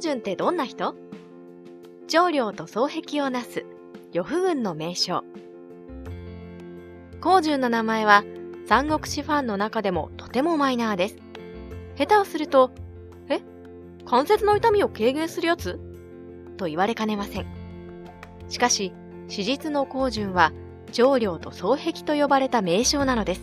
[0.00, 0.94] 順ってどんな人？
[2.06, 3.66] 長領と双璧をなす
[4.12, 5.24] 呂布軍の名将。
[7.20, 8.24] 高順の名前は
[8.66, 11.16] 三国志ファンの中でもとてもマイナーです。
[11.96, 12.70] 下手をすると、
[13.28, 13.40] え？
[14.06, 15.80] 関節の痛みを軽減するやつ？
[16.56, 17.46] と言われかねません。
[18.48, 18.92] しかし、
[19.28, 20.52] 史実の高順は
[20.92, 23.42] 長領と双璧と呼ばれた名称なのです。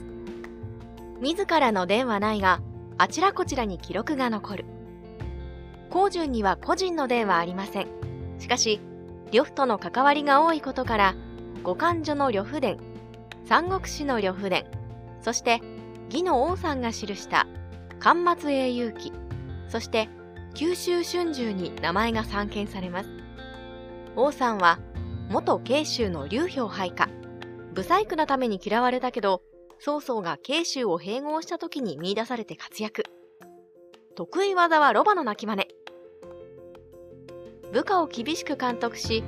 [1.22, 2.62] 自らの伝はないが、
[2.98, 4.66] あちらこちらに記録が残る。
[5.96, 7.88] 高順には個人の伝はありません。
[8.38, 8.82] しかし、
[9.32, 11.16] 呂布との関わりが多いことから、
[11.64, 12.78] 五感所の呂布伝、
[13.46, 14.66] 三国志の呂布伝、
[15.22, 15.62] そして
[16.10, 17.48] 義の王さんが記した
[18.02, 19.14] 巻末英雄記、
[19.70, 20.10] そして
[20.54, 23.10] 九州春秋に名前が散見されます。
[24.18, 24.80] 王さんは
[25.30, 27.08] 元慶州の劉氷配下、
[27.74, 29.44] 不細工なために嫌われたけど、
[29.80, 33.04] 曹操が慶州を併合した時に見出されて活躍。
[34.18, 35.85] 得意技はロバの鳴き真似。
[37.72, 39.24] 部下を厳しく監督し、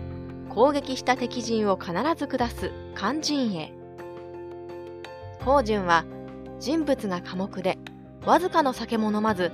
[0.50, 3.74] 攻撃した敵陣を必ず下す肝陣営。
[5.44, 6.06] 高順は
[6.60, 7.78] 人物が寡黙で、
[8.26, 9.52] わずかの酒も飲まず、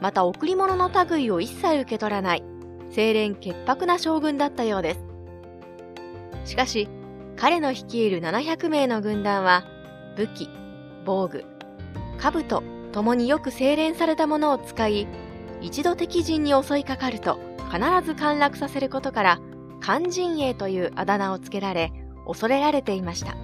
[0.00, 2.44] また贈り物の類を一切受け取らない、
[2.92, 6.50] 清廉潔白な将軍だったようです。
[6.50, 6.88] しかし、
[7.36, 9.64] 彼の率いる700名の軍団は、
[10.16, 10.48] 武器、
[11.04, 11.44] 防具、
[12.20, 15.06] 兜ともによく精錬されたものを使い、
[15.60, 17.38] 一度敵陣に襲いかかると
[17.72, 19.40] 必ず陥落させることから、
[19.80, 21.90] 肝陣営というあだ名をつけられ、
[22.26, 23.34] 恐れられていました。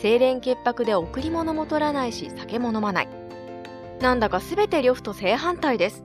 [0.00, 3.08] 清廉潔白で贈り物も取らないし酒も飲まない。
[4.00, 6.02] なんだかすべて呂布と正反対です。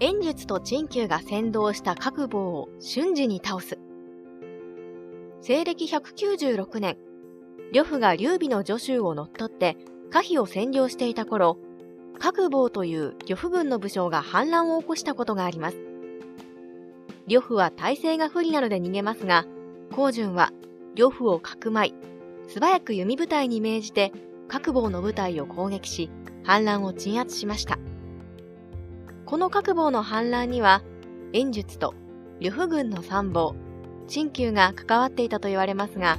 [0.00, 3.78] 演術と陳旧が先導した各棒を瞬時に倒す。
[5.40, 6.98] 西暦196年、
[7.72, 9.78] 呂布が劉備の助手を乗っ取って
[10.10, 11.56] 可否を占領していた頃、
[12.18, 15.76] 各坊という呂布軍の武将が反乱を起こしたことがあります。
[17.28, 19.44] 呂布は体勢が不利なので逃げますが、
[19.92, 20.52] 高順は
[20.94, 21.94] 呂布をかくまい、
[22.48, 24.12] 素早く弓部隊に命じて
[24.48, 26.10] 各坊の部隊を攻撃し、
[26.44, 27.78] 反乱を鎮圧しました。
[29.24, 30.82] この各坊の反乱には、
[31.32, 31.94] 演術と
[32.40, 33.56] 呂布軍の参謀、
[34.06, 36.18] 陳旧が関わっていたと言われますが、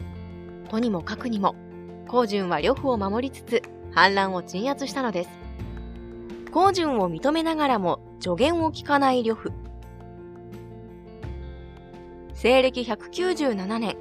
[0.69, 1.55] とにもかくにも、
[2.09, 5.46] 高順は呂布を守りつつ反乱を鎮圧したのです。
[6.59, 9.51] 高順を認めながらも助言を聞かない呂布。
[12.33, 13.95] 西暦197年、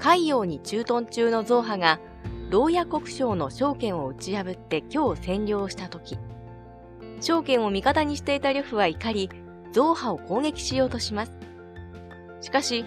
[0.00, 2.00] 海洋に駐屯中の造派が、
[2.50, 6.18] 牢屋国将の証券を打ち破って今日占領した時、
[7.20, 9.30] 証券を味方にしていた呂布は怒り、
[9.70, 11.32] 造派を攻撃しようとします。
[12.40, 12.84] しかし、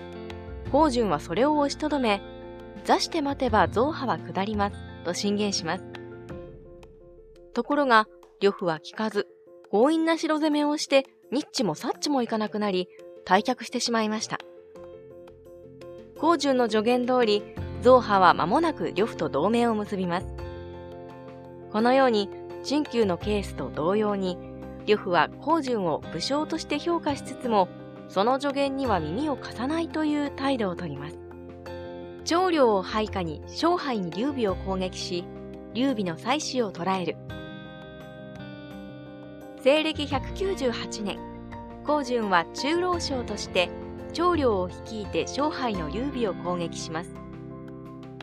[0.69, 2.21] 高順はそれを押しとどめ、
[2.83, 4.75] 座して待てば造派は下ります、
[5.05, 5.85] と進言します。
[7.53, 8.05] ところが、
[8.39, 9.27] 呂布は聞かず、
[9.71, 12.87] 強引な城攻めをして、ニッチもサッチもいかなくなり、
[13.25, 14.37] 退却してしまいました。
[16.19, 17.41] 高順の助言通り、
[17.81, 20.27] 造派は間もなく呂布と同盟を結びます。
[21.71, 22.29] このように、
[22.63, 24.37] 陳旧のケースと同様に、
[24.85, 27.67] 呂布は高順を武将として評価しつつも、
[28.07, 31.19] その助言には耳を貸さないという態度をとります。
[32.23, 35.25] 長領を配下に勝敗に劉備を攻撃し、
[35.73, 37.17] 劉備の妻子を捕らえる。
[39.67, 41.19] 西暦198年、
[41.83, 43.69] 高順は中老将として
[44.13, 47.13] 長領を率いて勝敗の劉備を攻撃します。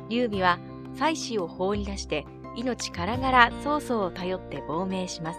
[0.08, 0.58] 劉備は
[0.94, 2.24] 妻子を放り出して
[2.56, 5.38] 命からがら曹操を頼って亡命します。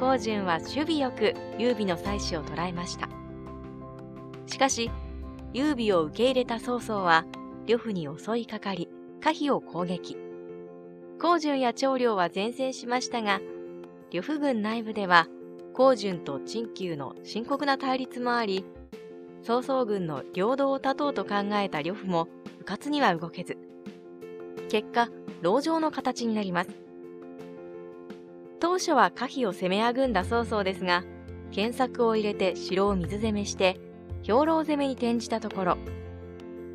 [0.00, 3.10] 高順は守備よく劉備の妻子を捕らえました。
[4.46, 4.90] しかし、
[5.52, 7.26] 劉備を受け入れた曹操は
[7.66, 8.88] 呂布に襲いかかり、
[9.22, 10.16] 可否を攻撃。
[11.20, 13.42] 高順や長領は前線しましたが、
[14.12, 15.26] 呂布軍内部では、
[15.72, 18.62] 高順と陳旧の深刻な対立もあり、
[19.42, 22.28] 曹操軍の領土を断とうと考えた呂布も、
[22.60, 23.56] 迂闊には動けず、
[24.68, 25.08] 結果、
[25.42, 26.70] 籠城の形になります。
[28.60, 31.04] 当初は可否を攻めあぐんだ曹操ですが、
[31.50, 33.80] 検索を入れて城を水攻めして、
[34.22, 35.78] 兵糧攻めに転じたところ、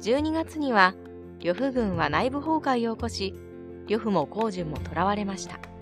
[0.01, 0.95] 12月には、
[1.43, 3.35] 呂布軍は内部崩壊を起こし、
[3.87, 5.76] 呂布も高順も囚われました。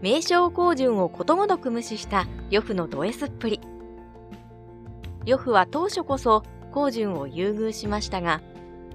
[0.00, 3.60] 名称高順をことごとく無視した呂布のド S っぷり。
[5.24, 8.40] 呂布は当初こそ高順を優遇しましたが、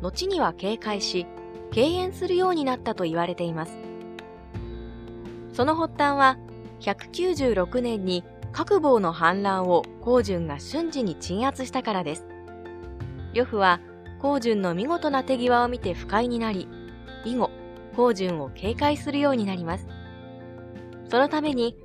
[0.02, 1.28] 後には警戒し、
[1.72, 3.78] 敬遠するようになったと言われています。
[5.54, 6.38] その発端は、
[6.80, 12.28] 196年に各坊の反乱を高順が瞬時に鎮圧したからです。
[13.34, 13.80] 呂布は
[14.22, 16.68] 高順の見事な手際を見て不快になり、
[17.26, 17.50] 以後、
[17.96, 19.88] 高順を警戒するようになります。
[21.14, 21.78] そのために、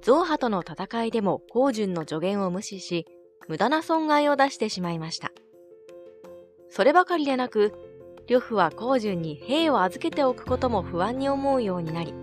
[0.00, 3.04] ゾウハとの戦いでも光純の助言を無視し、
[3.48, 5.32] 無駄な損害を出してしまいました。
[6.68, 7.72] そればかりでなく、
[8.28, 12.14] 呂布は光純に兵を預けておくことも不安に思うようになり、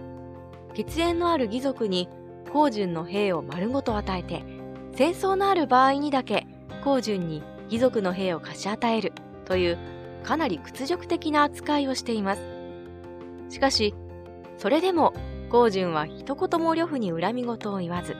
[0.73, 2.07] 血縁のある義族に
[2.45, 4.45] 光純の兵を丸ごと与えて、
[4.95, 6.47] 戦争のある場合にだけ
[6.79, 9.11] 光純に義族の兵を貸し与える
[9.43, 9.77] という
[10.23, 12.41] かなり屈辱的な扱いをしています。
[13.49, 13.93] しかし、
[14.57, 15.13] それでも
[15.53, 18.17] 光純は一言も呂布に恨み事を言わず、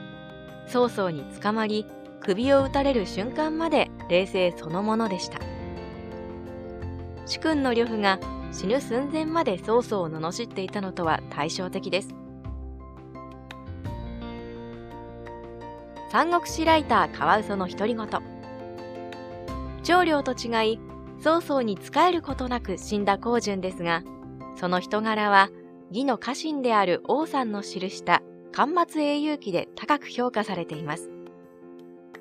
[0.68, 1.84] 曹操に捕まり
[2.20, 5.40] 首を打たれる瞬間まで冷静そのものでした。
[7.26, 8.20] 主君の呂布が
[8.52, 12.14] 死ぬ寸前まで曹操を罵っていたのとは対照的です。
[16.12, 18.08] 三国志ライターカワウソの独り言。
[19.82, 20.78] 長領と違い、
[21.18, 24.04] 曹操に仕えることなく死んだ光純ですが、
[24.54, 25.50] その人柄は
[25.90, 28.22] 義の家臣である王さんの記した
[28.52, 31.10] 巻末英雄記で高く評価されています。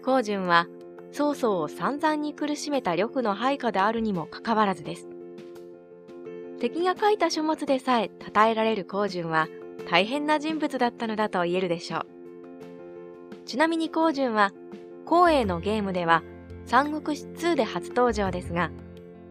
[0.02, 0.68] 光純は
[1.12, 5.08] 曹操を散々に苦しめた呂布の配下であるにもかかわらずです。
[6.60, 9.48] 敵が書いた書物でさえ称えられる光純は
[9.90, 12.06] 大変な人物だったのだと言えるでしょう。
[13.46, 14.52] ちなみに光純は
[15.06, 16.24] 光栄のゲームでは
[16.66, 18.72] 三国志2で初登場ですが、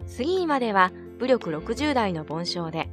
[0.07, 2.89] 3までは武力60代の凡将で、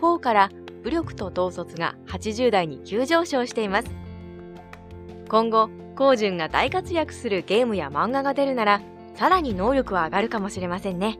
[0.00, 0.50] 4から
[0.86, 3.90] 武力と統率が80代に急上昇しています。
[5.28, 8.80] 今後光純が大活躍するゲームや漫画が出るなら
[9.16, 11.18] さらに能力は上がるかもしれませんね。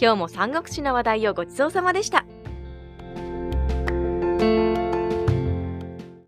[0.00, 2.24] 今日も三国志の話題をごちそうさまでした。